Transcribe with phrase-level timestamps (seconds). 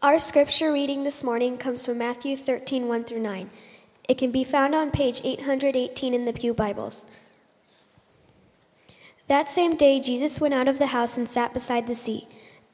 [0.00, 3.50] Our scripture reading this morning comes from Matthew 13, 1 through 9.
[4.08, 7.16] It can be found on page 818 in the Pew Bibles.
[9.26, 12.28] That same day, Jesus went out of the house and sat beside the sea,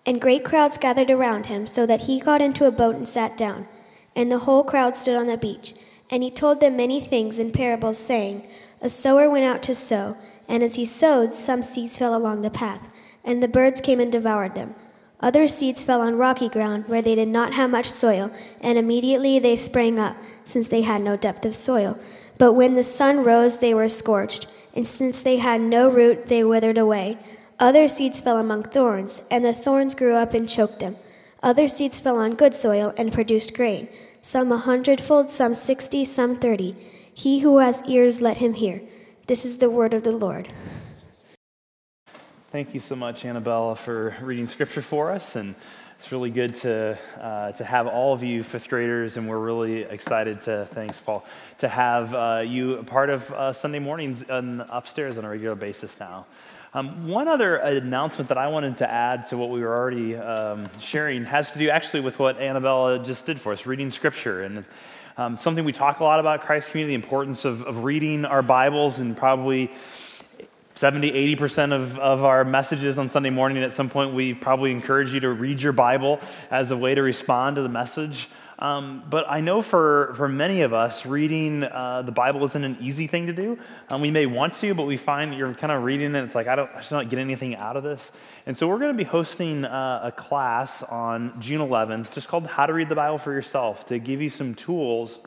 [0.05, 3.38] and great crowds gathered around him, so that he got into a boat and sat
[3.38, 3.68] down,
[4.14, 5.72] and the whole crowd stood on the beach.
[6.11, 8.46] And he told them many things in parables, saying,
[8.82, 12.50] A sower went out to sow, and as he sowed, some seeds fell along the
[12.50, 12.91] path,
[13.25, 14.75] and the birds came and devoured them.
[15.25, 19.38] Other seeds fell on rocky ground where they did not have much soil, and immediately
[19.38, 21.98] they sprang up, since they had no depth of soil.
[22.37, 24.46] But when the sun rose, they were scorched,
[24.77, 27.16] and since they had no root, they withered away.
[27.59, 30.96] Other seeds fell among thorns, and the thorns grew up and choked them.
[31.43, 33.88] Other seeds fell on good soil and produced grain,
[34.20, 36.77] some a hundredfold, some sixty, some thirty.
[37.15, 38.82] He who has ears, let him hear.
[39.27, 40.48] This is the word of the Lord.
[42.55, 45.35] Thank you so much, Annabella, for reading scripture for us.
[45.35, 45.57] And
[45.99, 49.83] it's really good to, uh, to have all of you fifth graders, and we're really
[49.83, 51.27] excited to, thanks, Paul,
[51.59, 55.99] to have uh, you a part of uh, Sunday mornings upstairs on a regular basis
[55.99, 56.27] now.
[56.74, 60.68] Um, one other announcement that I wanted to add to what we were already um,
[60.79, 64.44] sharing has to do actually with what Annabella just did for us, reading scripture.
[64.44, 64.65] And
[65.16, 68.43] um, something we talk a lot about, Christ Community, the importance of, of reading our
[68.43, 69.72] Bibles and probably
[70.75, 75.15] 70, 80% of, of our messages on Sunday morning, at some point, we probably encourage
[75.15, 78.28] you to read your Bible as a way to respond to the message.
[78.59, 82.78] Um, but I know for, for many of us, reading uh, the Bible isn't an
[82.81, 83.59] easy thing to do.
[83.89, 86.25] Um, we may want to, but we find that you're kind of reading it.
[86.25, 88.11] It's like, I don't, I just don't get anything out of this.
[88.47, 92.47] And so we're going to be hosting uh, a class on June 11th, just called
[92.47, 95.19] How to Read the Bible for Yourself, to give you some tools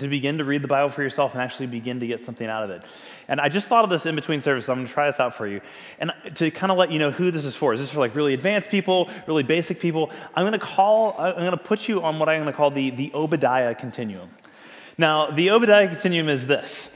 [0.00, 2.64] to begin to read the Bible for yourself and actually begin to get something out
[2.64, 2.82] of it.
[3.28, 4.68] And I just thought of this in between services.
[4.68, 5.60] I'm going to try this out for you.
[5.98, 7.72] And to kind of let you know who this is for.
[7.72, 10.10] Is this for like really advanced people, really basic people?
[10.34, 12.70] I'm going to call, I'm going to put you on what I'm going to call
[12.70, 14.30] the, the Obadiah continuum.
[14.98, 16.90] Now, the Obadiah continuum is this.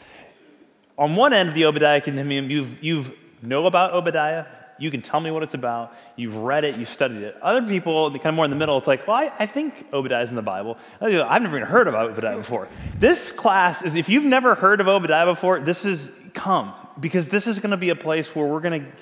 [0.98, 4.46] On one end of the Obadiah continuum, you've, you've know about Obadiah,
[4.78, 5.94] you can tell me what it's about.
[6.16, 7.36] You've read it, you've studied it.
[7.42, 10.30] Other people, kind of more in the middle, it's like, well, I, I think Obadiah's
[10.30, 10.78] in the Bible.
[11.00, 12.68] I've never even heard about Obadiah before.
[12.98, 17.46] This class is, if you've never heard of Obadiah before, this is come, because this
[17.46, 18.92] is going to be a place where we're going to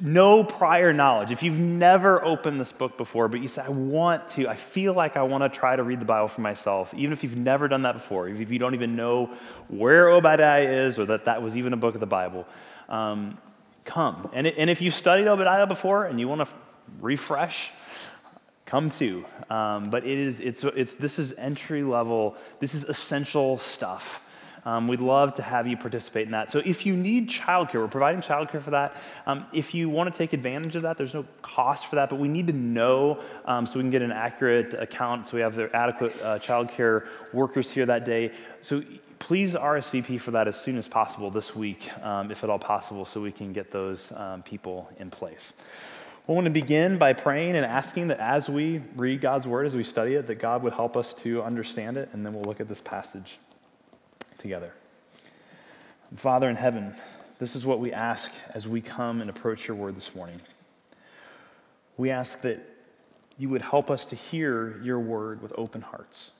[0.00, 1.30] no prior knowledge.
[1.30, 4.94] If you've never opened this book before, but you say, I want to, I feel
[4.94, 7.68] like I want to try to read the Bible for myself, even if you've never
[7.68, 9.30] done that before, if you don't even know
[9.68, 12.46] where Obadiah is or that that was even a book of the Bible,
[12.88, 13.36] um,
[13.84, 14.30] come.
[14.32, 16.54] And, and if you've studied Obadiah before and you want to
[17.00, 17.70] refresh,
[18.66, 19.24] come too.
[19.48, 24.22] Um, but it is, it's, it's, this is entry level, this is essential stuff.
[24.64, 26.50] Um, we'd love to have you participate in that.
[26.50, 28.96] So if you need childcare, we're providing childcare for that.
[29.26, 32.18] Um, if you want to take advantage of that, there's no cost for that, but
[32.18, 35.54] we need to know um, so we can get an accurate account so we have
[35.54, 38.32] the adequate uh, childcare workers here that day.
[38.60, 38.82] So
[39.20, 43.04] please RSVP for that as soon as possible this week, um, if at all possible,
[43.04, 45.52] so we can get those um, people in place.
[46.26, 49.76] We want to begin by praying and asking that as we read God's word, as
[49.76, 52.60] we study it, that God would help us to understand it, and then we'll look
[52.60, 53.38] at this passage
[54.38, 54.72] together.
[56.16, 56.96] Father in heaven,
[57.38, 60.40] this is what we ask as we come and approach your word this morning.
[61.96, 62.60] We ask that
[63.38, 66.32] you would help us to hear your word with open hearts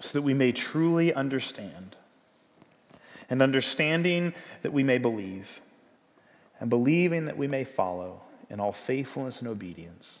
[0.00, 1.96] so that we may truly understand.
[3.30, 5.60] And understanding that we may believe,
[6.60, 10.20] and believing that we may follow in all faithfulness and obedience,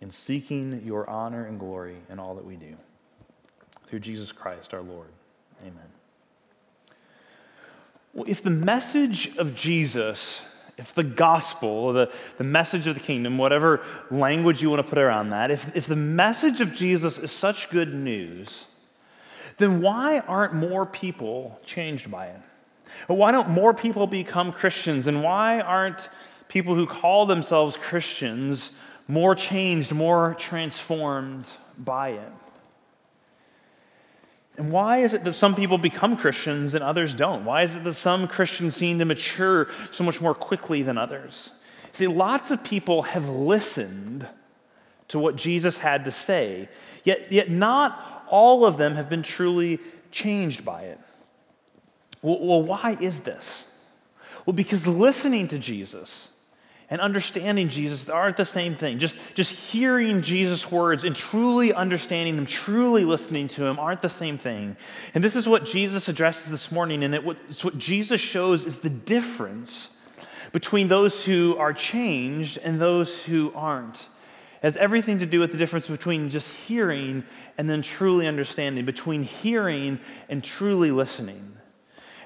[0.00, 2.76] in seeking your honor and glory in all that we do.
[3.86, 5.08] Through Jesus Christ our Lord.
[5.62, 5.76] Amen.
[8.12, 10.44] Well, if the message of Jesus,
[10.76, 13.80] if the gospel, the, the message of the kingdom, whatever
[14.10, 17.70] language you want to put around that, if, if the message of Jesus is such
[17.70, 18.66] good news,
[19.62, 22.40] then why aren't more people changed by it?
[23.06, 25.06] Why don't more people become Christians?
[25.06, 26.08] And why aren't
[26.48, 28.70] people who call themselves Christians
[29.08, 32.32] more changed, more transformed by it?
[34.58, 37.44] And why is it that some people become Christians and others don't?
[37.44, 41.52] Why is it that some Christians seem to mature so much more quickly than others?
[41.92, 44.28] See, lots of people have listened
[45.08, 46.68] to what Jesus had to say,
[47.04, 49.78] yet, yet not all of them have been truly
[50.10, 50.98] changed by it.
[52.22, 53.66] Well, well, why is this?
[54.46, 56.30] Well, because listening to Jesus
[56.88, 58.98] and understanding Jesus aren't the same thing.
[58.98, 64.08] Just, just hearing Jesus' words and truly understanding Him, truly listening to Him aren't the
[64.08, 64.76] same thing.
[65.14, 68.78] And this is what Jesus addresses this morning, and it, it's what Jesus shows is
[68.78, 69.90] the difference
[70.52, 74.08] between those who are changed and those who aren't.
[74.62, 77.24] Has everything to do with the difference between just hearing
[77.58, 79.98] and then truly understanding, between hearing
[80.28, 81.56] and truly listening.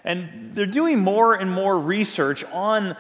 [0.05, 2.97] And they're doing more and more research on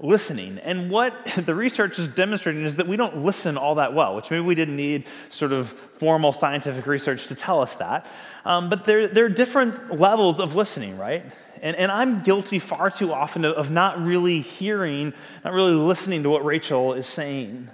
[0.00, 0.58] listening.
[0.58, 4.30] And what the research is demonstrating is that we don't listen all that well, which
[4.30, 8.06] maybe we didn't need sort of formal scientific research to tell us that.
[8.44, 11.24] Um, but there, there are different levels of listening, right?
[11.60, 15.12] And, and I'm guilty far too often of, of not really hearing,
[15.44, 17.68] not really listening to what Rachel is saying.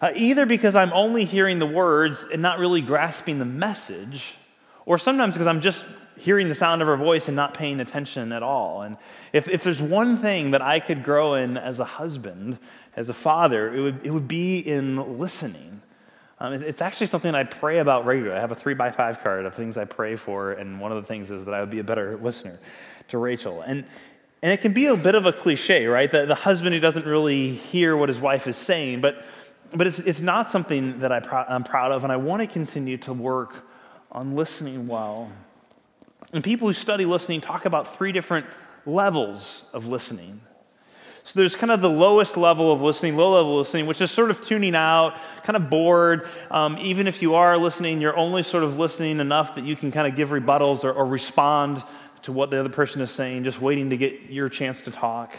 [0.00, 4.34] Uh, either because I'm only hearing the words and not really grasping the message,
[4.84, 5.84] or sometimes because I'm just
[6.18, 8.82] hearing the sound of her voice and not paying attention at all.
[8.82, 8.96] And
[9.32, 12.58] if, if there's one thing that I could grow in as a husband,
[12.94, 15.82] as a father, it would, it would be in listening.
[16.38, 18.36] Um, it's actually something I pray about regularly.
[18.36, 21.02] I have a three by five card of things I pray for, and one of
[21.02, 22.58] the things is that I would be a better listener
[23.08, 23.62] to Rachel.
[23.62, 23.84] And,
[24.42, 26.10] and it can be a bit of a cliche, right?
[26.10, 29.24] The, the husband who doesn't really hear what his wife is saying, but,
[29.76, 32.46] but it's, it's not something that I pr- I'm proud of, and I want to
[32.46, 33.54] continue to work
[34.10, 35.30] on listening well.
[36.32, 38.46] And people who study listening talk about three different
[38.84, 40.40] levels of listening.
[41.24, 44.30] So there's kind of the lowest level of listening, low level listening, which is sort
[44.30, 46.28] of tuning out, kind of bored.
[46.52, 49.90] Um, even if you are listening, you're only sort of listening enough that you can
[49.90, 51.82] kind of give rebuttals or, or respond
[52.22, 55.34] to what the other person is saying, just waiting to get your chance to talk.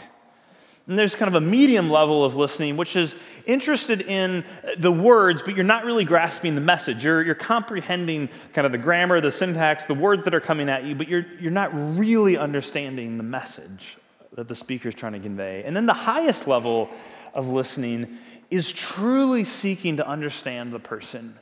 [0.88, 3.14] And there's kind of a medium level of listening, which is
[3.44, 4.42] interested in
[4.78, 7.04] the words, but you're not really grasping the message.
[7.04, 10.84] You're, you're comprehending kind of the grammar, the syntax, the words that are coming at
[10.84, 13.98] you, but you're, you're not really understanding the message
[14.32, 15.62] that the speaker is trying to convey.
[15.64, 16.88] And then the highest level
[17.34, 18.16] of listening
[18.50, 21.38] is truly seeking to understand the person.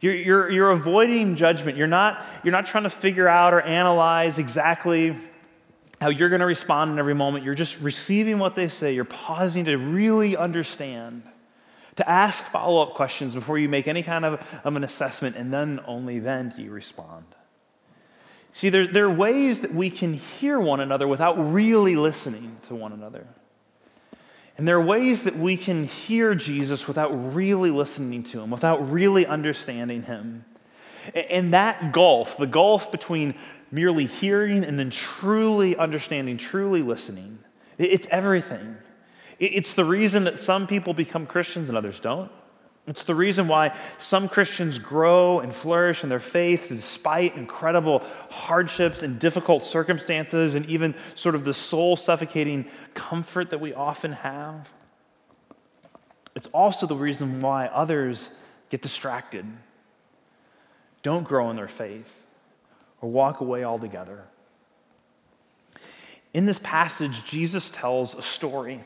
[0.00, 1.76] You're, you're, you're avoiding judgment.
[1.76, 5.14] You're not, you're not trying to figure out or analyze exactly
[6.00, 7.44] how you're going to respond in every moment.
[7.44, 8.94] You're just receiving what they say.
[8.94, 11.22] You're pausing to really understand,
[11.96, 15.52] to ask follow up questions before you make any kind of, of an assessment, and
[15.52, 17.26] then only then do you respond.
[18.52, 22.74] See, there, there are ways that we can hear one another without really listening to
[22.74, 23.26] one another.
[24.58, 28.90] And there are ways that we can hear Jesus without really listening to him, without
[28.90, 30.44] really understanding him.
[31.14, 33.34] And that gulf, the gulf between
[33.70, 37.38] merely hearing and then truly understanding, truly listening,
[37.78, 38.76] it's everything.
[39.38, 42.30] It's the reason that some people become Christians and others don't.
[42.86, 49.02] It's the reason why some Christians grow and flourish in their faith despite incredible hardships
[49.02, 54.68] and difficult circumstances and even sort of the soul suffocating comfort that we often have.
[56.34, 58.30] It's also the reason why others
[58.70, 59.44] get distracted,
[61.02, 62.24] don't grow in their faith,
[63.00, 64.24] or walk away altogether.
[66.32, 68.80] In this passage, Jesus tells a story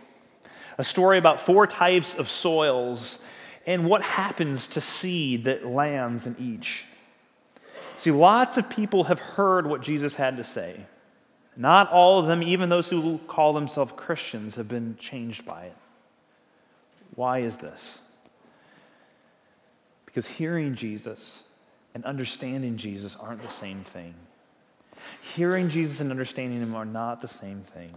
[0.79, 3.21] a story about four types of soils
[3.67, 6.85] and what happens to seed that lands in each.
[7.99, 10.81] See, lots of people have heard what Jesus had to say.
[11.57, 15.77] Not all of them, even those who call themselves Christians, have been changed by it.
[17.15, 18.01] Why is this?
[20.05, 21.45] Because hearing Jesus
[21.95, 24.15] and understanding Jesus aren't the same thing.
[25.35, 27.95] Hearing Jesus and understanding Him are not the same thing.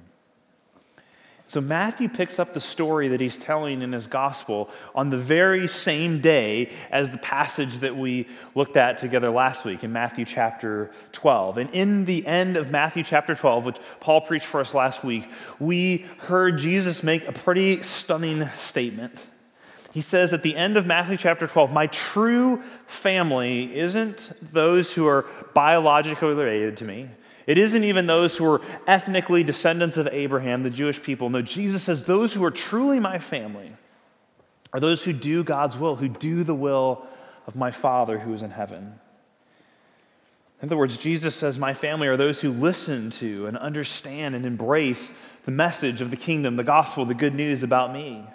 [1.50, 5.70] So Matthew picks up the story that he's telling in his gospel on the very
[5.70, 10.92] same day as the passage that we looked at together last week in Matthew chapter
[11.14, 11.58] 12.
[11.58, 15.26] And in the end of Matthew chapter 12, which Paul preached for us last week,
[15.58, 19.18] we heard Jesus make a pretty stunning statement.
[19.98, 25.08] He says at the end of Matthew chapter 12, My true family isn't those who
[25.08, 25.26] are
[25.56, 27.10] biologically related to me
[27.48, 31.32] it isn't even those who are ethnically descendants of Abraham, the Jewish people.
[31.32, 33.72] No, Jesus says, Those who are truly my family
[34.72, 37.04] are those who do God's will, who do the will
[37.48, 39.00] of my Father who is in heaven.
[40.62, 44.46] In other words, Jesus says, My family are those who listen to and understand and
[44.46, 45.12] embrace
[45.46, 48.28] the message of the kingdom, the gospel, the good news about me.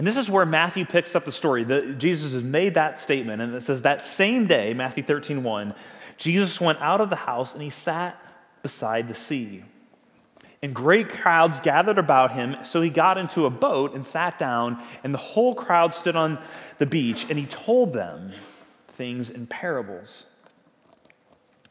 [0.00, 1.62] And this is where Matthew picks up the story.
[1.62, 5.74] The, Jesus has made that statement, and it says that same day, Matthew 13, 1,
[6.16, 8.18] Jesus went out of the house and he sat
[8.62, 9.62] beside the sea.
[10.62, 14.82] And great crowds gathered about him, so he got into a boat and sat down,
[15.04, 16.38] and the whole crowd stood on
[16.78, 18.30] the beach, and he told them
[18.88, 20.24] things in parables.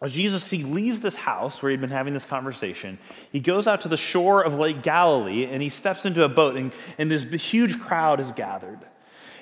[0.02, 2.98] As Jesus he leaves this house where he'd been having this conversation,
[3.32, 6.56] he goes out to the shore of Lake Galilee and he steps into a boat,
[6.56, 8.80] and, and this huge crowd is gathered.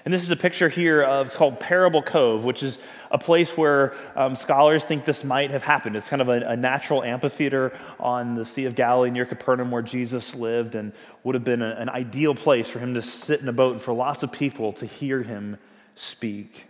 [0.07, 2.79] And this is a picture here of called Parable Cove, which is
[3.11, 5.97] a place where um, scholars think this might have happened.
[5.97, 9.81] It's kind of a, a, natural amphitheater on the Sea of Galilee near Capernaum where
[9.81, 10.93] Jesus lived and
[11.25, 13.81] would have been a, an ideal place for him to sit in a boat and
[13.81, 15.57] for lots of people to hear him
[15.95, 16.67] speak.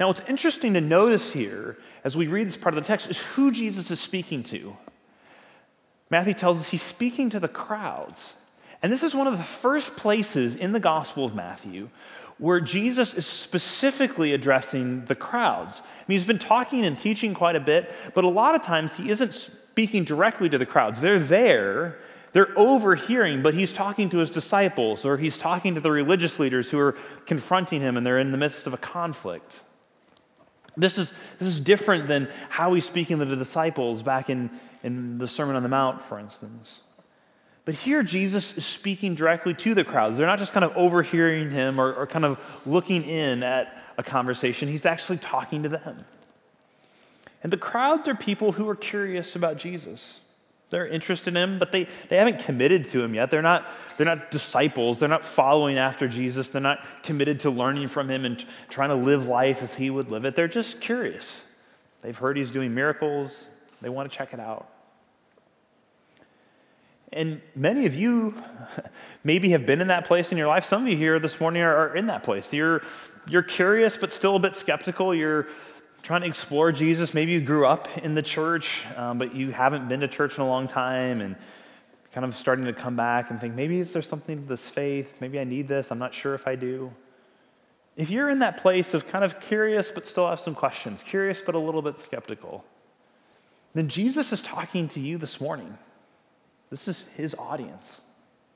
[0.00, 3.18] Now, what's interesting to notice here as we read this part of the text is
[3.18, 4.74] who Jesus is speaking to.
[6.08, 8.34] Matthew tells us he's speaking to the crowds.
[8.82, 11.90] And this is one of the first places in the Gospel of Matthew
[12.38, 15.82] where Jesus is specifically addressing the crowds.
[15.82, 18.96] I mean, he's been talking and teaching quite a bit, but a lot of times
[18.96, 21.02] he isn't speaking directly to the crowds.
[21.02, 21.98] They're there,
[22.32, 26.70] they're overhearing, but he's talking to his disciples or he's talking to the religious leaders
[26.70, 29.60] who are confronting him and they're in the midst of a conflict.
[30.76, 34.50] This is, this is different than how he's speaking to the disciples back in,
[34.82, 36.80] in the Sermon on the Mount, for instance.
[37.64, 40.16] But here, Jesus is speaking directly to the crowds.
[40.16, 44.02] They're not just kind of overhearing him or, or kind of looking in at a
[44.02, 46.04] conversation, he's actually talking to them.
[47.42, 50.20] And the crowds are people who are curious about Jesus.
[50.70, 53.30] They're interested in him, but they, they haven't committed to him yet.
[53.30, 55.00] They're not, they're not disciples.
[55.00, 56.50] They're not following after Jesus.
[56.50, 60.12] They're not committed to learning from him and trying to live life as he would
[60.12, 60.36] live it.
[60.36, 61.42] They're just curious.
[62.02, 63.48] They've heard he's doing miracles,
[63.82, 64.68] they want to check it out.
[67.12, 68.40] And many of you
[69.24, 70.64] maybe have been in that place in your life.
[70.64, 72.52] Some of you here this morning are, are in that place.
[72.52, 72.82] You're,
[73.28, 75.12] you're curious, but still a bit skeptical.
[75.12, 75.48] You're
[76.02, 77.14] trying to explore Jesus.
[77.14, 80.42] Maybe you grew up in the church, um, but you haven't been to church in
[80.42, 81.36] a long time and
[82.12, 85.14] kind of starting to come back and think, maybe is there something to this faith?
[85.20, 85.90] Maybe I need this.
[85.90, 86.92] I'm not sure if I do.
[87.96, 91.40] If you're in that place of kind of curious, but still have some questions, curious,
[91.40, 92.64] but a little bit skeptical,
[93.74, 95.76] then Jesus is talking to you this morning.
[96.70, 98.00] This is his audience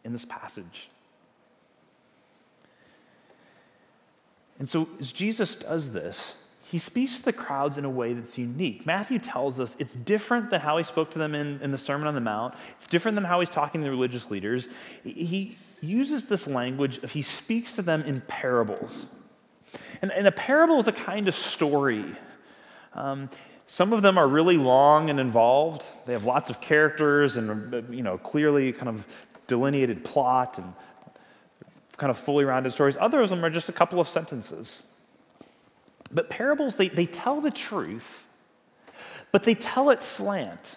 [0.05, 0.89] in this passage.
[4.59, 6.35] And so, as Jesus does this,
[6.75, 8.85] he speaks to the crowds in a way that's unique.
[8.85, 12.09] Matthew tells us it's different than how he spoke to them in, in the Sermon
[12.09, 14.67] on the Mount, it's different than how he's talking to the religious leaders.
[15.05, 19.07] He uses this language of he speaks to them in parables.
[20.03, 22.07] And, and a parable is a kind of story.
[22.95, 23.31] Um,
[23.69, 25.89] some of them are really long and involved.
[26.07, 29.07] They have lots of characters and you know clearly kind of
[29.47, 30.73] delineated plot and
[31.99, 32.97] kind of fully rounded stories.
[32.99, 34.83] Others of them are just a couple of sentences.
[36.11, 38.27] But parables, they, they tell the truth,
[39.33, 40.77] but they tell it slant.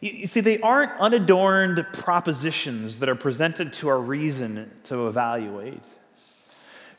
[0.00, 5.82] You, you see, they aren't unadorned propositions that are presented to our reason to evaluate.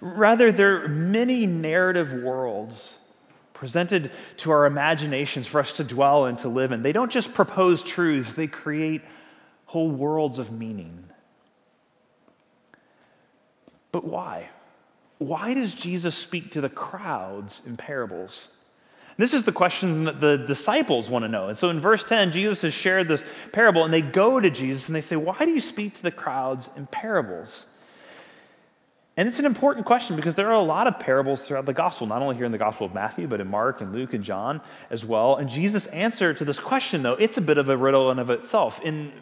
[0.01, 2.95] Rather, they're many narrative worlds
[3.53, 6.83] presented to our imaginations for us to dwell and to live in.
[6.83, 9.01] They don't just propose truths, they create
[9.65, 11.05] whole worlds of meaning.
[13.91, 14.49] But why?
[15.17, 18.49] Why does Jesus speak to the crowds in parables?
[19.17, 21.47] This is the question that the disciples want to know.
[21.47, 24.87] And so in verse 10, Jesus has shared this parable, and they go to Jesus
[24.87, 27.65] and they say, Why do you speak to the crowds in parables?
[29.17, 32.05] And it's an important question because there are a lot of parables throughout the gospel,
[32.05, 34.59] not only here in the Gospel of Matthew, but in Mark and Luke and John
[34.89, 35.37] as well.
[35.37, 38.29] And Jesus' answer to this question, though, it's a bit of a riddle in of
[38.29, 38.81] itself.
[38.81, 39.13] In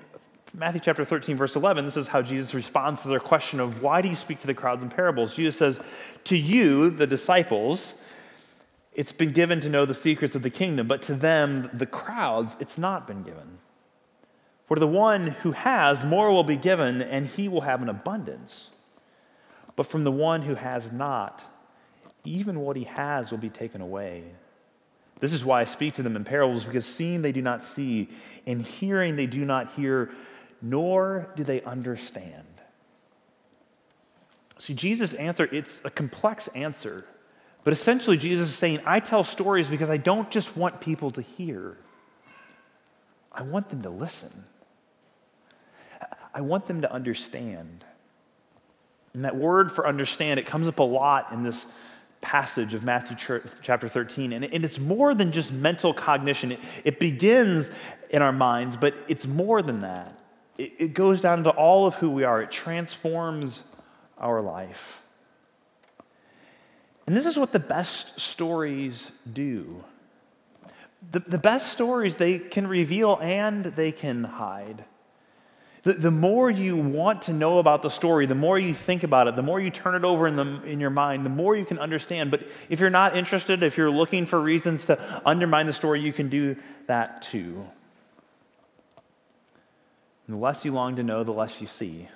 [0.55, 4.03] Matthew chapter 13, verse 11, this is how Jesus responds to their question of why
[4.03, 5.33] do you speak to the crowds in parables?
[5.33, 5.79] Jesus says,
[6.25, 7.95] To you, the disciples,
[8.93, 12.55] it's been given to know the secrets of the kingdom, but to them, the crowds,
[12.59, 13.57] it's not been given.
[14.67, 18.69] For the one who has, more will be given, and he will have an abundance.
[19.75, 21.43] But from the one who has not,
[22.25, 24.23] even what he has will be taken away.
[25.19, 28.09] This is why I speak to them in parables, because seeing they do not see,
[28.45, 30.11] and hearing they do not hear,
[30.63, 32.47] nor do they understand.
[34.57, 37.05] See, Jesus' answer, it's a complex answer.
[37.65, 41.21] But essentially, Jesus is saying, I tell stories because I don't just want people to
[41.21, 41.77] hear,
[43.31, 44.31] I want them to listen.
[46.33, 47.83] I want them to understand.
[49.13, 51.65] And that word for understand, it comes up a lot in this
[52.21, 53.15] passage of Matthew
[53.61, 54.33] chapter 13.
[54.33, 56.57] And it's more than just mental cognition.
[56.83, 57.69] It begins
[58.09, 60.17] in our minds, but it's more than that.
[60.57, 63.63] It goes down to all of who we are, it transforms
[64.17, 65.01] our life.
[67.05, 69.83] And this is what the best stories do.
[71.11, 74.85] The, the best stories, they can reveal and they can hide.
[75.81, 79.27] The, the more you want to know about the story, the more you think about
[79.27, 81.65] it, the more you turn it over in, the, in your mind, the more you
[81.65, 82.31] can understand.
[82.31, 86.13] But if you're not interested, if you're looking for reasons to undermine the story, you
[86.13, 86.55] can do
[86.87, 87.65] that too.
[90.27, 92.07] And the less you long to know, the less you see.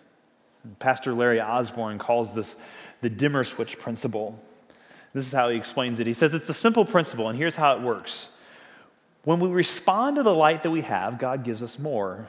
[0.80, 2.58] Pastor Larry Osborne calls this
[3.02, 4.40] the dimmer switch principle.
[5.14, 6.08] This is how he explains it.
[6.08, 8.30] He says it's a simple principle, and here's how it works.
[9.24, 12.28] When we respond to the light that we have, God gives us more.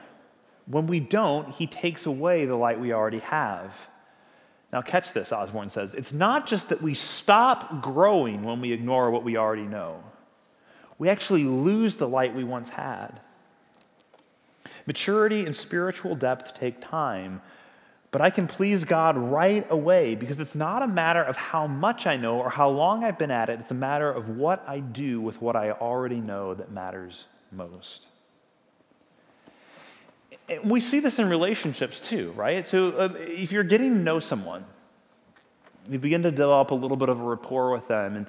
[0.65, 3.73] When we don't, He takes away the light we already have.
[4.71, 5.93] Now, catch this, Osborne says.
[5.95, 10.03] It's not just that we stop growing when we ignore what we already know,
[10.97, 13.21] we actually lose the light we once had.
[14.89, 17.43] Maturity and spiritual depth take time,
[18.09, 22.07] but I can please God right away because it's not a matter of how much
[22.07, 23.59] I know or how long I've been at it.
[23.59, 28.07] It's a matter of what I do with what I already know that matters most.
[30.63, 32.65] We see this in relationships too, right?
[32.65, 34.65] So uh, if you're getting to know someone,
[35.87, 38.27] you begin to develop a little bit of a rapport with them, and,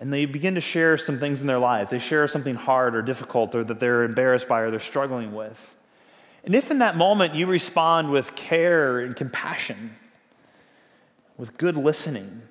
[0.00, 1.90] and they begin to share some things in their life.
[1.90, 5.74] They share something hard or difficult or that they're embarrassed by or they're struggling with.
[6.46, 9.96] And if in that moment you respond with care and compassion,
[11.36, 12.42] with good listening,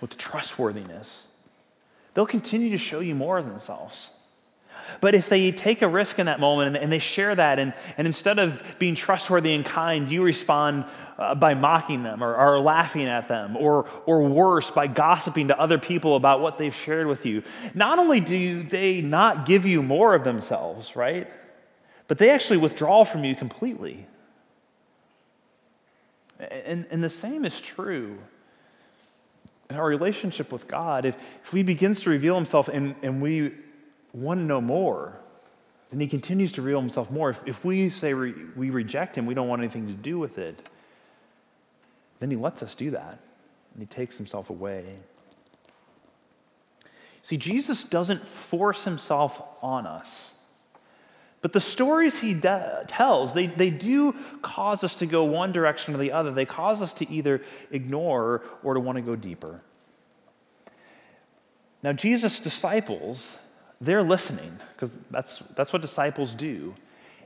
[0.00, 1.26] with trustworthiness,
[2.14, 4.08] they'll continue to show you more of themselves.
[5.00, 8.06] But if they take a risk in that moment and, they share that, and, and
[8.06, 10.86] instead of being trustworthy and kind, you respond
[11.18, 15.60] uh, by mocking them or, or laughing at them, or, or worse, by gossiping to
[15.60, 17.42] other people about what they've shared with you,
[17.74, 21.30] not only do they not give you more of themselves, right?
[22.12, 24.06] But they actually withdraw from you completely.
[26.38, 28.18] And, and the same is true
[29.70, 31.06] in our relationship with God.
[31.06, 33.52] If, if He begins to reveal Himself and, and we
[34.12, 35.18] want to know more,
[35.88, 37.30] then He continues to reveal Himself more.
[37.30, 40.36] If, if we say re, we reject Him, we don't want anything to do with
[40.36, 40.68] it,
[42.20, 43.20] then He lets us do that
[43.72, 44.98] and He takes Himself away.
[47.22, 50.36] See, Jesus doesn't force Himself on us.
[51.42, 55.92] But the stories he de- tells, they, they do cause us to go one direction
[55.94, 56.30] or the other.
[56.30, 59.60] They cause us to either ignore or to want to go deeper.
[61.82, 63.38] Now, Jesus' disciples,
[63.80, 66.74] they're listening because that's, that's what disciples do.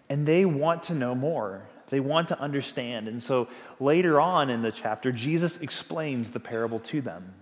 [0.09, 1.69] And they want to know more.
[1.91, 3.09] They want to understand.
[3.09, 7.35] And so later on in the chapter, Jesus explains the parable to them.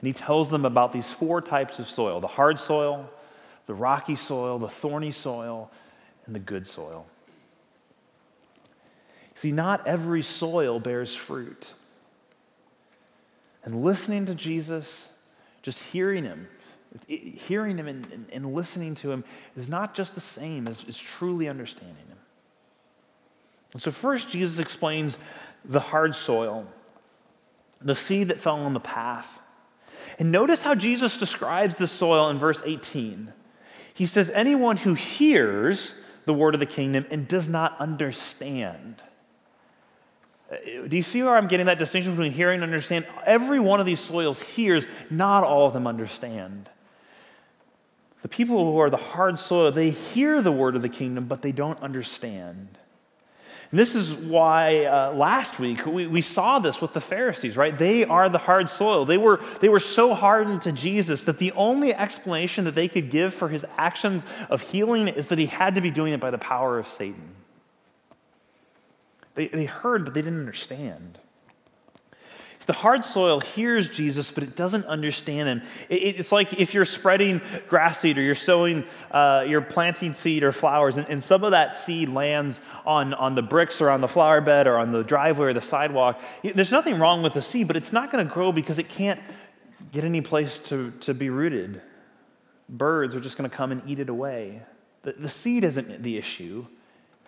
[0.00, 3.10] And he tells them about these four types of soil the hard soil,
[3.70, 5.70] the rocky soil, the thorny soil,
[6.26, 7.06] and the good soil.
[9.36, 11.72] See, not every soil bears fruit.
[13.62, 15.08] And listening to Jesus,
[15.62, 16.48] just hearing him,
[17.06, 19.22] hearing him and, and, and, listening to him
[19.56, 22.18] is not just the same as, as truly understanding him.
[23.72, 25.16] And so, first, Jesus explains
[25.64, 26.66] the hard soil,
[27.80, 29.40] the seed that fell on the path.
[30.18, 33.34] And notice how Jesus describes the soil in verse 18.
[33.94, 39.02] He says, anyone who hears the word of the kingdom and does not understand.
[40.50, 43.06] Uh, do you see where I'm getting that distinction between hearing and understand?
[43.24, 46.68] Every one of these soils hears, not all of them understand.
[48.22, 51.42] The people who are the hard soil, they hear the word of the kingdom, but
[51.42, 52.68] they don't understand.
[53.70, 57.76] And this is why uh, last week we, we saw this with the Pharisees, right?
[57.76, 59.04] They are the hard soil.
[59.04, 63.10] They were, they were so hardened to Jesus that the only explanation that they could
[63.10, 66.32] give for his actions of healing is that he had to be doing it by
[66.32, 67.36] the power of Satan.
[69.36, 71.18] They, they heard, but they didn't understand.
[72.70, 75.62] The hard soil hears Jesus, but it doesn't understand him.
[75.88, 80.44] It, it's like if you're spreading grass seed or you're sowing, uh, you're planting seed
[80.44, 84.00] or flowers, and, and, some of that seed lands on, on the bricks or on
[84.00, 86.22] the flower bed or on the driveway or the sidewalk.
[86.44, 89.18] There's nothing wrong with the seed, but it's not going to grow because it can't
[89.90, 91.82] get any place to, to be rooted.
[92.68, 94.62] Birds are just going to come and eat it away.
[95.02, 96.66] The, the seed isn't the issue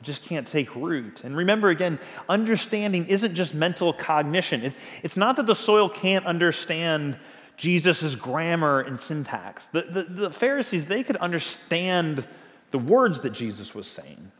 [0.02, 1.24] just can't take root.
[1.24, 4.72] And remember again, understanding isn't just mental cognition.
[5.02, 7.18] It's not that the soil can't understand
[7.56, 9.66] Jesus' grammar and syntax.
[9.66, 12.24] The, the, the, Pharisees, they could understand
[12.70, 14.32] the words that Jesus was saying.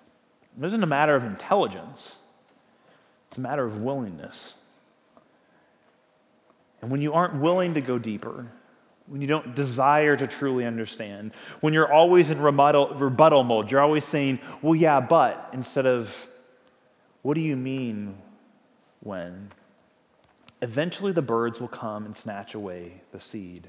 [0.60, 2.16] It isn't a matter of intelligence,
[3.28, 4.54] it's a matter of willingness.
[6.80, 8.46] And when you aren't willing to go deeper,
[9.12, 13.82] when you don't desire to truly understand, when you're always in rebuttal, rebuttal mode, you're
[13.82, 16.26] always saying, well, yeah, but, instead of,
[17.20, 18.16] what do you mean
[19.00, 19.52] when?
[20.62, 23.68] Eventually, the birds will come and snatch away the seed.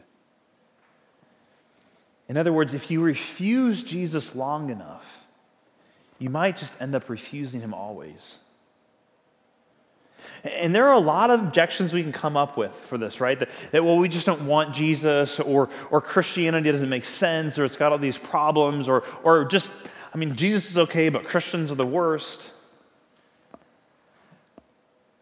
[2.30, 5.26] In other words, if you refuse Jesus long enough,
[6.20, 8.40] you might just end up refusing him always.
[10.44, 13.40] And there are a lot of objections we can come up with for this, right?
[13.40, 17.64] That, that, well, we just don't want Jesus, or, or Christianity doesn't make sense, or
[17.64, 19.72] it's got all these problems, or, or just,
[20.14, 22.52] I mean, Jesus is okay, but Christians are the worst.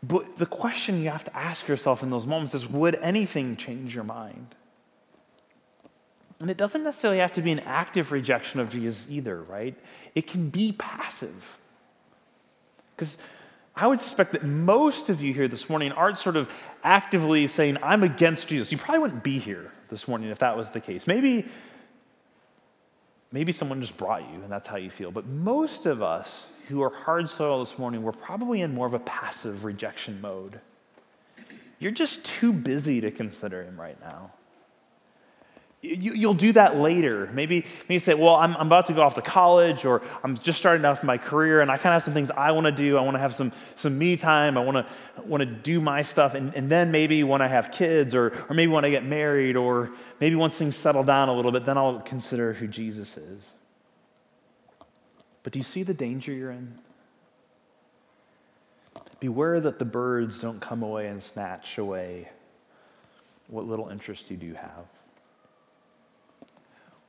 [0.02, 3.94] But the question you have to ask yourself in those moments is would anything change
[3.94, 4.56] your mind?
[6.40, 9.78] And it doesn't necessarily have to be an active rejection of Jesus either, right?
[10.16, 11.60] It can be passive.
[12.96, 13.20] Because
[13.82, 16.48] I would suspect that most of you here this morning aren't sort of
[16.84, 18.72] actively saying, I'm against Jesus.
[18.72, 21.08] You probably wouldn't be here this morning if that was the case.
[21.08, 21.48] Maybe,
[23.32, 25.10] maybe someone just brought you and that's how you feel.
[25.10, 28.94] But most of us who are hard soil this morning, we're probably in more of
[28.94, 30.62] a passive rejection mode.
[31.80, 34.30] You're just too busy to consider him right now.
[35.84, 37.28] You, will do that later.
[37.34, 40.38] Maybe, maybe you say, Well, I'm, I'm, about to go off to college, or I'm
[40.38, 42.72] just starting off my career, and I kind of have some things I want to
[42.72, 42.98] do.
[42.98, 44.60] I want to have some, some me time.
[44.60, 46.36] I want to, want to do my stuff.
[46.36, 49.56] And, and then maybe when I have kids, or, or maybe when I get married,
[49.56, 49.90] or
[50.20, 53.52] maybe once things settle down a little bit, then I'll consider who Jesus is.
[55.42, 56.78] But do you see the danger you're in?
[59.20, 62.30] Beware that the birds don't come away and snatch away
[63.48, 64.86] what little interest you do have.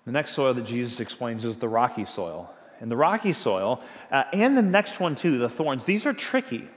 [0.05, 2.53] The next soil that Jesus explains is the rocky soil.
[2.81, 6.69] And the rocky soil, uh, and the next one too, the thorns, these are tricky.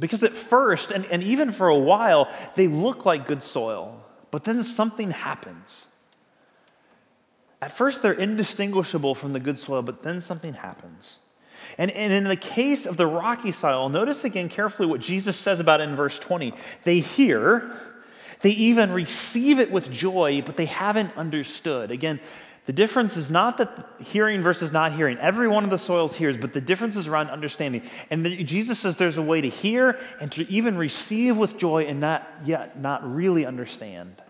[0.00, 4.42] Because at first, and, and even for a while, they look like good soil, but
[4.42, 5.86] then something happens.
[7.60, 11.18] At first, they're indistinguishable from the good soil, but then something happens.
[11.78, 15.60] And, and in the case of the rocky soil, notice again carefully what Jesus says
[15.60, 16.52] about it in verse 20.
[16.82, 17.72] They hear,
[18.42, 21.90] they even receive it with joy, but they haven't understood.
[21.90, 22.20] Again,
[22.64, 25.18] the difference is not that hearing versus not hearing.
[25.18, 27.82] Every one of the soils hears, but the difference is around understanding.
[28.10, 31.84] And the, Jesus says there's a way to hear and to even receive with joy
[31.84, 34.22] and not yet not really understand.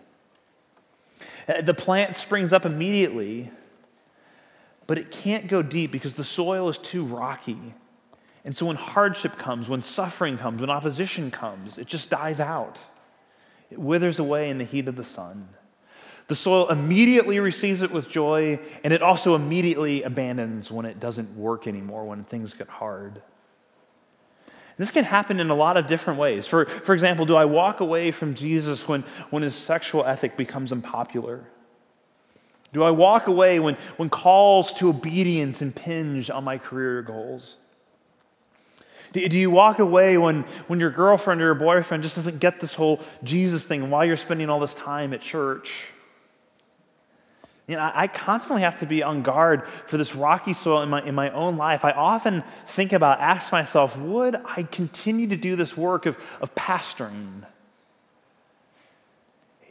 [1.47, 3.51] Uh, the plant springs up immediately,
[4.87, 7.73] but it can't go deep because the soil is too rocky.
[8.45, 12.83] And so when hardship comes, when suffering comes, when opposition comes, it just dies out.
[13.73, 15.49] It withers away in the heat of the sun.
[16.27, 21.35] The soil immediately receives it with joy, and it also immediately abandons when it doesn't
[21.35, 23.23] work anymore, when things get hard.
[24.77, 26.45] This can happen in a lot of different ways.
[26.45, 30.71] For, for example, do I walk away from Jesus when, when his sexual ethic becomes
[30.71, 31.43] unpopular?
[32.73, 37.57] Do I walk away when, when calls to obedience impinge on my career goals?
[39.13, 42.73] Do you walk away when, when your girlfriend or your boyfriend just doesn't get this
[42.73, 45.85] whole Jesus thing and why you're spending all this time at church?
[47.67, 51.03] You know, I constantly have to be on guard for this rocky soil in my,
[51.03, 51.85] in my own life.
[51.85, 56.53] I often think about, ask myself, would I continue to do this work of, of
[56.55, 57.45] pastoring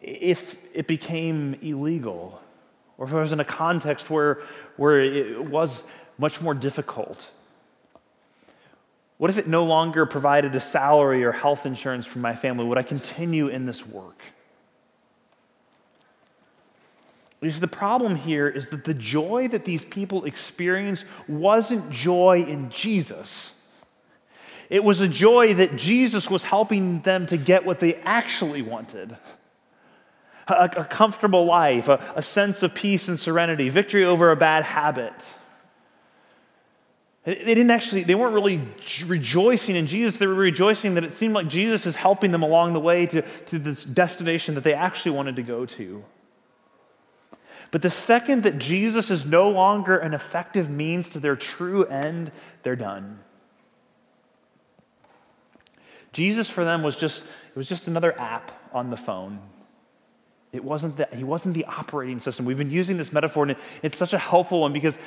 [0.00, 2.40] if it became illegal?
[2.96, 4.40] Or if I was in a context where,
[4.76, 5.82] where it was
[6.16, 7.30] much more difficult?
[9.22, 12.64] What if it no longer provided a salary or health insurance for my family?
[12.64, 14.18] Would I continue in this work?
[17.38, 22.68] Because the problem here is that the joy that these people experienced wasn't joy in
[22.70, 23.54] Jesus.
[24.68, 29.16] It was a joy that Jesus was helping them to get what they actually wanted
[30.48, 34.64] a, a comfortable life, a, a sense of peace and serenity, victory over a bad
[34.64, 35.14] habit.
[37.24, 38.60] They didn't actually, they weren't really
[39.06, 40.18] rejoicing in Jesus.
[40.18, 43.22] They were rejoicing that it seemed like Jesus is helping them along the way to,
[43.22, 46.04] to this destination that they actually wanted to go to.
[47.70, 52.32] But the second that Jesus is no longer an effective means to their true end,
[52.64, 53.20] they're done.
[56.12, 59.40] Jesus for them was just, it was just another app on the phone.
[60.52, 62.44] It wasn't that he wasn't the operating system.
[62.44, 64.98] We've been using this metaphor, and it's such a helpful one because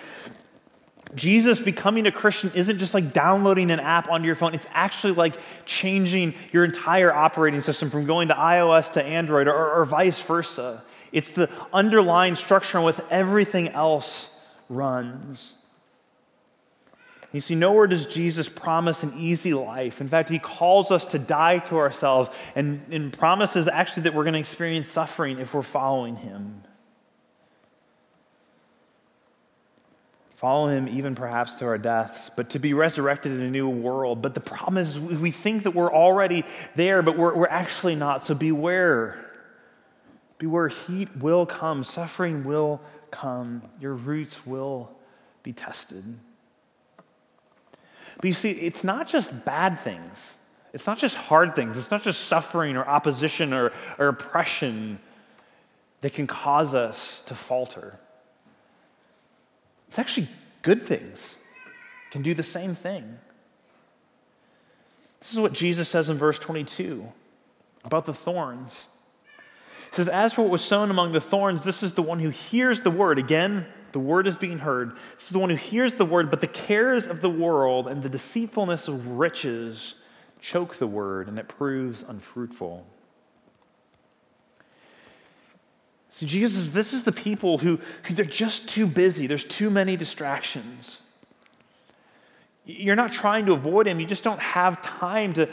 [1.15, 4.54] Jesus becoming a Christian isn't just like downloading an app onto your phone.
[4.54, 9.73] It's actually like changing your entire operating system from going to iOS to Android or,
[9.82, 10.84] or vice versa.
[11.12, 14.30] It's the underlying structure which everything else
[14.69, 15.54] runs.
[17.32, 19.99] You see, nowhere does Jesus promise an easy life.
[19.99, 24.23] In fact, he calls us to die to ourselves and, and promises actually that we're
[24.23, 26.63] going to experience suffering if we're following him.
[30.36, 34.21] Follow him even perhaps to our deaths, but to be resurrected in a new world.
[34.21, 36.43] But the problem is, we think that we're already
[36.76, 38.21] there, but we're, we're actually not.
[38.21, 39.21] So beware.
[40.38, 44.91] Beware, heat will come, suffering will come, your roots will
[45.43, 46.04] be tested.
[48.17, 50.36] But you see, it's not just bad things.
[50.74, 51.78] It's not just hard things.
[51.78, 55.00] It's not just suffering or opposition or, or oppression
[56.02, 57.98] that can cause us to falter.
[59.95, 60.27] It's actually
[60.62, 61.38] good things
[62.12, 63.17] can do the same thing.
[65.21, 67.08] This is what Jesus says in verse 22
[67.86, 68.89] about the thorns.
[69.38, 72.27] He says, As for what was sown among the thorns, this is the one who
[72.27, 73.17] hears the word.
[73.17, 74.97] Again, the word is being heard.
[75.13, 78.03] This is the one who hears the word, but the cares of the world and
[78.03, 79.95] the deceitfulness of riches
[80.41, 82.86] choke the word, and it proves unfruitful.
[86.15, 89.28] See, Jesus this is the people who, who they're just too busy.
[89.28, 91.01] There's too many distractions.
[92.63, 95.49] You're not trying to avoid him, you just don't have time to,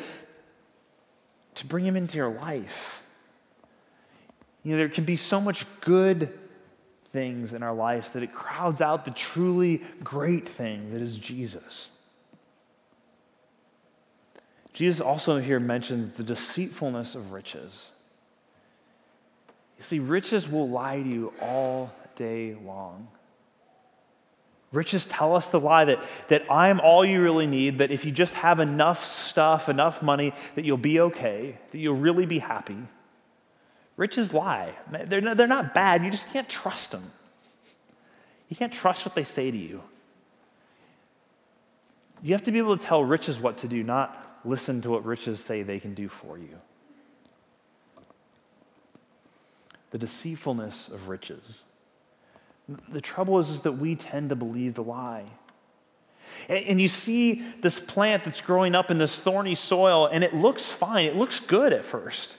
[1.57, 3.03] to bring him into your life.
[4.63, 6.33] You know, there can be so much good
[7.13, 11.91] things in our lives that it crowds out the truly great thing that is Jesus.
[14.73, 17.91] Jesus also here mentions the deceitfulness of riches.
[19.83, 23.09] You see, riches will lie to you all day long.
[24.71, 28.13] Riches tell us the lie that, that I'm all you really need, that if you
[28.13, 32.77] just have enough stuff, enough money, that you'll be okay, that you'll really be happy.
[33.97, 34.73] Riches lie.
[34.89, 37.11] They're they're not bad, you just can't trust them.
[38.49, 39.83] You can't trust what they say to you.
[42.23, 45.05] You have to be able to tell riches what to do, not listen to what
[45.05, 46.57] riches say they can do for you.
[49.93, 51.65] The deceitfulness of riches.
[52.89, 55.27] The trouble is, is that we tend to believe the lie.
[56.49, 60.65] And you see this plant that's growing up in this thorny soil, and it looks
[60.65, 61.07] fine.
[61.07, 62.39] It looks good at first.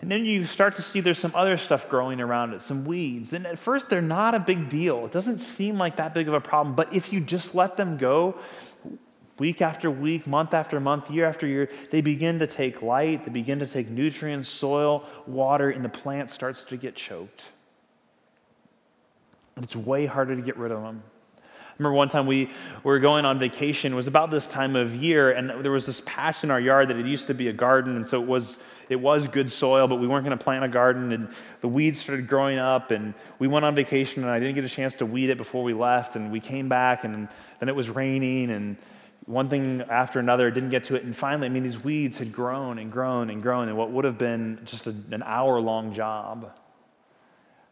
[0.00, 3.32] And then you start to see there's some other stuff growing around it, some weeds.
[3.32, 5.04] And at first, they're not a big deal.
[5.04, 6.74] It doesn't seem like that big of a problem.
[6.74, 8.36] But if you just let them go,
[9.40, 13.32] week after week, month after month, year after year, they begin to take light, they
[13.32, 17.48] begin to take nutrients, soil, water, and the plant starts to get choked.
[19.56, 21.02] And it's way harder to get rid of them.
[21.38, 22.50] I remember one time we
[22.84, 23.94] were going on vacation.
[23.94, 26.88] It was about this time of year, and there was this patch in our yard
[26.88, 28.58] that it used to be a garden, and so it was
[28.90, 31.28] it was good soil, but we weren't going to plant a garden, and
[31.62, 34.68] the weeds started growing up, and we went on vacation, and I didn't get a
[34.68, 37.28] chance to weed it before we left, and we came back, and
[37.60, 38.76] then it was raining, and
[39.30, 42.32] one thing after another, didn't get to it, and finally, I mean, these weeds had
[42.32, 45.94] grown and grown and grown, and what would have been just a, an hour long
[45.94, 46.52] job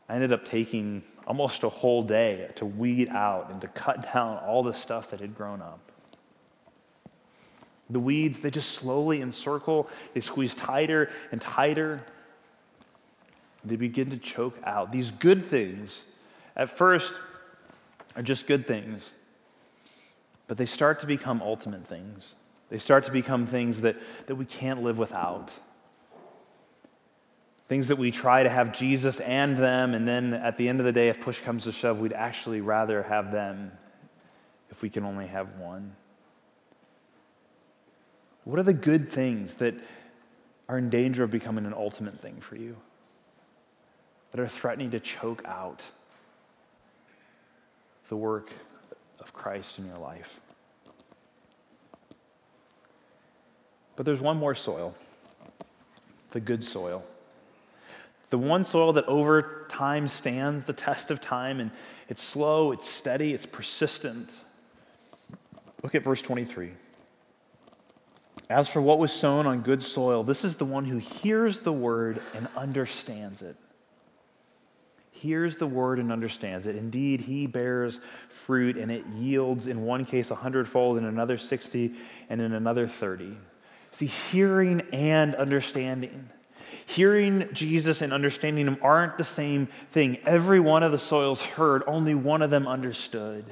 [0.09, 4.39] I ended up taking almost a whole day to weed out and to cut down
[4.39, 5.81] all the stuff that had grown up.
[7.91, 12.03] The weeds, they just slowly encircle, they squeeze tighter and tighter.
[13.65, 14.93] They begin to choke out.
[14.93, 16.05] These good things,
[16.57, 17.13] at first,
[18.17, 19.13] are just good things,
[20.49, 22.35] but they start to become ultimate things.
[22.71, 25.53] They start to become things that, that we can't live without.
[27.69, 30.87] Things that we try to have Jesus and them, and then at the end of
[30.87, 33.73] the day, if push comes to shove, we'd actually rather have them
[34.71, 35.95] if we can only have one.
[38.45, 39.75] What are the good things that
[40.67, 42.77] are in danger of becoming an ultimate thing for you?
[44.33, 45.87] That are threatening to choke out
[48.09, 48.51] the work
[49.21, 50.41] of Christ in your life?
[53.97, 54.95] But there's one more soil
[56.31, 57.03] the good soil.
[58.31, 61.71] The one soil that over time stands the test of time, and
[62.09, 64.39] it's slow, it's steady, it's persistent.
[65.83, 66.73] Look at verse 23.
[68.51, 71.73] As for what was sown on good soil, this is the one who hears the
[71.73, 73.57] word and understands it.
[75.21, 76.77] Hears the word and understands it.
[76.77, 81.93] Indeed, he bears fruit and it yields in one case a hundredfold, in another 60,
[82.31, 83.37] and in another 30.
[83.91, 86.29] See, hearing and understanding.
[86.87, 90.19] Hearing Jesus and understanding him aren't the same thing.
[90.25, 93.45] Every one of the soils heard, only one of them understood.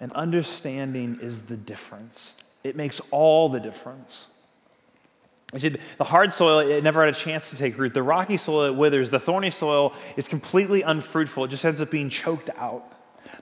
[0.00, 2.34] And understanding is the difference.
[2.62, 4.28] It makes all the difference.
[5.54, 7.94] You see, the hard soil, it never had a chance to take root.
[7.94, 9.10] The rocky soil, it withers.
[9.10, 11.44] The thorny soil is completely unfruitful.
[11.44, 12.92] It just ends up being choked out.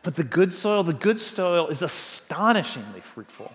[0.03, 3.51] But the good soil, the good soil is astonishingly fruitful.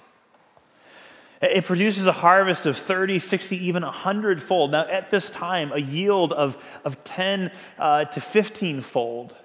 [1.39, 4.71] It produces a harvest of 30, 60, even 100 fold.
[4.71, 9.35] Now, at this time, a yield of, of 10 uh, to 15 fold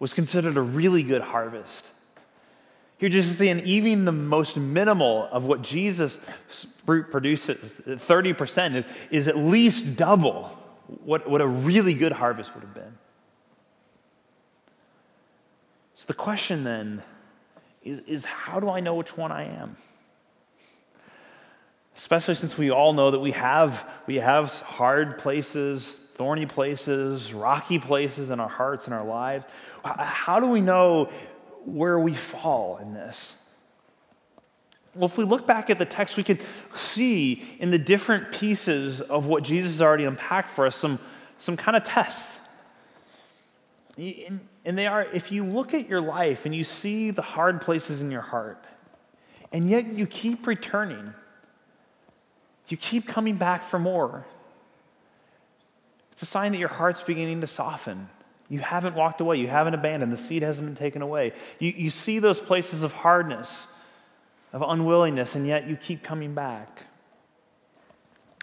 [0.00, 1.92] was considered a really good harvest.
[2.98, 6.18] You're just seeing even the most minimal of what Jesus'
[6.86, 10.56] fruit produces, 30%, is, is at least double
[11.04, 12.96] what, what a really good harvest would have been.
[15.94, 17.02] So the question then
[17.82, 19.76] is, is how do I know which one I am?
[21.96, 27.78] Especially since we all know that we have, we have hard places, thorny places, rocky
[27.78, 29.46] places in our hearts and our lives.
[29.82, 31.10] How do we know
[31.66, 33.34] where we fall in this?
[34.94, 36.40] Well, if we look back at the text, we could
[36.74, 40.98] see in the different pieces of what Jesus has already unpacked for us some,
[41.36, 42.38] some kind of tests.
[43.98, 44.40] And
[44.78, 48.10] they are, if you look at your life and you see the hard places in
[48.10, 48.64] your heart,
[49.52, 51.12] and yet you keep returning,
[52.68, 54.24] you keep coming back for more,
[56.12, 58.08] it's a sign that your heart's beginning to soften.
[58.48, 61.32] You haven't walked away, you haven't abandoned, the seed hasn't been taken away.
[61.58, 63.66] You, you see those places of hardness
[64.52, 66.86] of unwillingness, and yet you keep coming back.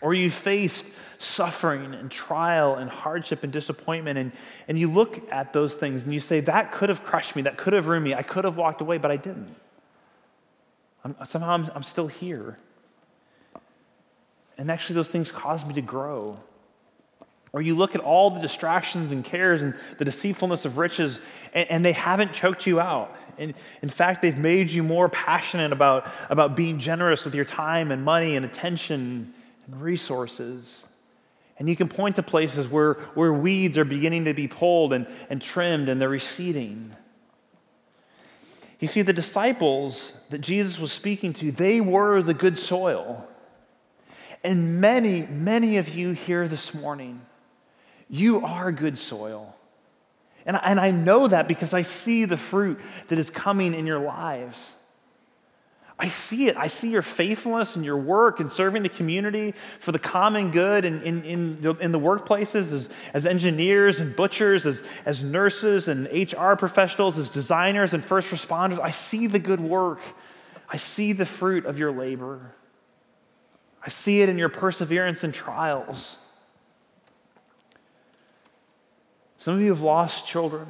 [0.01, 0.85] Or you faced
[1.17, 4.31] suffering and trial and hardship and disappointment, and,
[4.67, 7.57] and you look at those things and you say, That could have crushed me, that
[7.57, 9.55] could have ruined me, I could have walked away, but I didn't.
[11.03, 12.57] I'm, somehow I'm, I'm still here.
[14.57, 16.37] And actually, those things caused me to grow.
[17.53, 21.19] Or you look at all the distractions and cares and the deceitfulness of riches,
[21.53, 23.15] and, and, they haven't choked you out.
[23.37, 27.91] And in fact, they've made you more passionate about, about being generous with your time
[27.91, 29.33] and money and attention
[29.67, 30.83] and resources.
[31.59, 35.07] And you can point to places where, where weeds are beginning to be pulled and,
[35.29, 36.95] and trimmed and they're receding.
[38.79, 43.25] You see, the disciples that Jesus was speaking to, they were the good soil.
[44.43, 47.21] And many, many of you here this morning,
[48.09, 49.55] you are good soil.
[50.45, 53.87] And I, and I know that because I see the fruit that is coming in
[53.87, 54.75] your lives.
[55.97, 56.57] I see it.
[56.57, 60.85] I see your faithfulness and your work and serving the community for the common good
[60.85, 65.87] and in, in, the, in the workplaces as, as engineers and butchers, as, as nurses
[65.87, 68.79] and HR professionals, as designers and first responders.
[68.79, 69.99] I see the good work.
[70.67, 72.51] I see the fruit of your labor.
[73.85, 76.17] I see it in your perseverance in trials.
[79.43, 80.65] Some of you have lost children.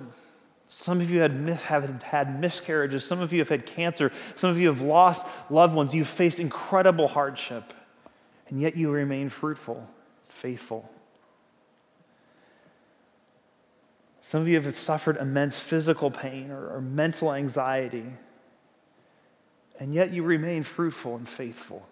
[0.68, 3.06] Some of you have had miscarriages.
[3.06, 4.12] Some of you have had cancer.
[4.36, 5.94] Some of you have lost loved ones.
[5.94, 7.72] You've faced incredible hardship,
[8.50, 9.88] and yet you remain fruitful,
[10.28, 10.90] faithful.
[14.22, 18.08] Some of you have suffered immense physical pain or, or mental anxiety,
[19.80, 21.88] and yet you remain fruitful and faithful.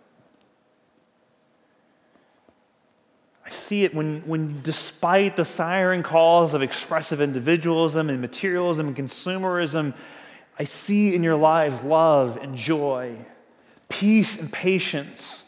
[3.51, 9.93] See it when, when, despite the siren calls of expressive individualism and materialism and consumerism,
[10.57, 13.15] I see in your lives love and joy,
[13.89, 15.43] peace and patience,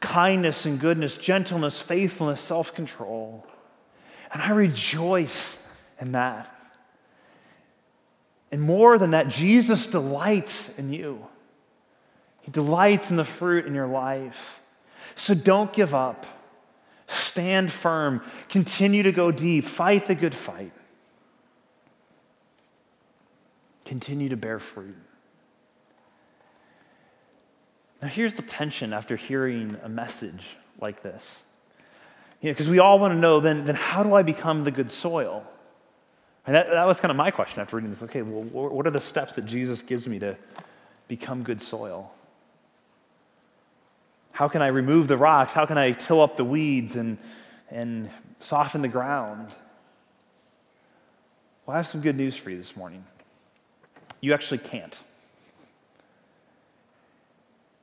[0.00, 3.46] kindness and goodness, gentleness, faithfulness, self control.
[4.32, 5.58] And I rejoice
[6.00, 6.52] in that.
[8.50, 11.26] And more than that, Jesus delights in you.
[12.42, 14.62] He delights in the fruit in your life.
[15.14, 16.26] So don't give up.
[17.08, 18.22] Stand firm.
[18.48, 19.64] Continue to go deep.
[19.64, 20.72] Fight the good fight.
[23.84, 24.96] Continue to bear fruit.
[28.02, 31.42] Now, here's the tension after hearing a message like this.
[32.40, 34.70] You know, because we all want to know then, then how do I become the
[34.70, 35.44] good soil?
[36.46, 38.02] And that, that was kind of my question after reading this.
[38.02, 40.36] Okay, well, what are the steps that Jesus gives me to
[41.08, 42.12] become good soil?
[44.36, 45.54] How can I remove the rocks?
[45.54, 47.16] How can I till up the weeds and,
[47.70, 48.10] and
[48.42, 49.48] soften the ground?
[51.64, 53.02] Well, I have some good news for you this morning.
[54.20, 55.00] You actually can't.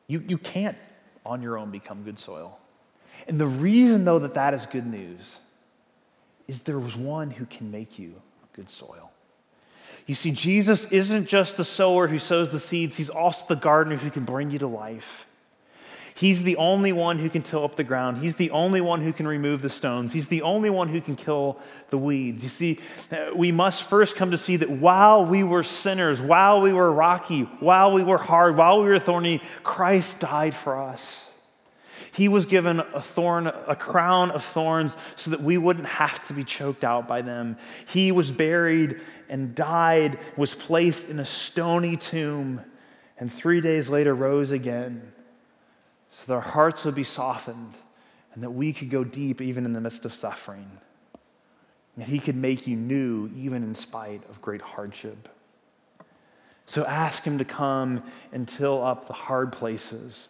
[0.05, 0.77] You, you can't
[1.25, 2.59] on your own become good soil.
[3.27, 5.37] And the reason, though, that that is good news
[6.47, 8.13] is there was one who can make you
[8.55, 9.09] good soil.
[10.05, 13.95] You see, Jesus isn't just the sower who sows the seeds, he's also the gardener
[13.95, 15.25] who can bring you to life.
[16.15, 18.17] He's the only one who can till up the ground.
[18.17, 20.13] He's the only one who can remove the stones.
[20.13, 22.43] He's the only one who can kill the weeds.
[22.43, 22.79] You see,
[23.11, 26.91] uh, we must first come to see that while we were sinners, while we were
[26.91, 31.31] rocky, while we were hard, while we were thorny, Christ died for us.
[32.11, 36.33] He was given a thorn, a crown of thorns, so that we wouldn't have to
[36.33, 37.57] be choked out by them.
[37.87, 42.61] He was buried and died, was placed in a stony tomb,
[43.17, 45.12] and three days later rose again
[46.13, 47.73] so that our hearts would be softened
[48.33, 50.69] and that we could go deep even in the midst of suffering.
[51.95, 55.29] And He could make you new even in spite of great hardship.
[56.65, 60.29] So ask Him to come and till up the hard places,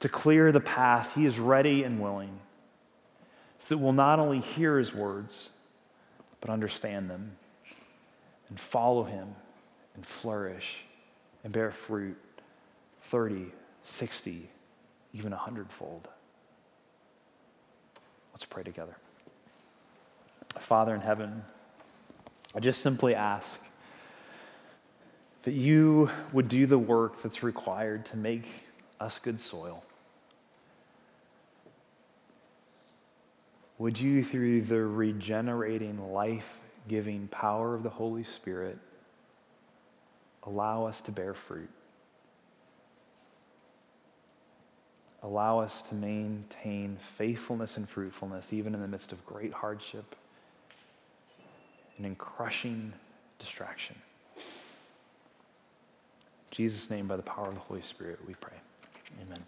[0.00, 1.14] to clear the path.
[1.14, 2.38] He is ready and willing,
[3.58, 5.48] so that we'll not only hear His words,
[6.40, 7.32] but understand them
[8.48, 9.34] and follow Him
[9.94, 10.84] and flourish
[11.42, 12.18] and bear fruit
[13.02, 13.46] 30,
[13.82, 14.48] 60,
[15.12, 16.08] even a hundredfold.
[18.32, 18.96] Let's pray together.
[20.58, 21.44] Father in heaven,
[22.54, 23.60] I just simply ask
[25.42, 28.46] that you would do the work that's required to make
[28.98, 29.82] us good soil.
[33.78, 38.78] Would you, through the regenerating, life giving power of the Holy Spirit,
[40.42, 41.70] allow us to bear fruit?
[45.22, 50.16] Allow us to maintain faithfulness and fruitfulness even in the midst of great hardship
[51.98, 52.92] and in crushing
[53.38, 53.96] distraction.
[54.36, 54.42] In
[56.50, 58.56] Jesus' name, by the power of the Holy Spirit, we pray.
[59.22, 59.44] Amen.